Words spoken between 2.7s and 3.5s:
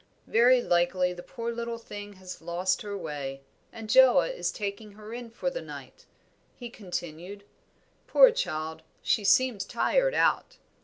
her way,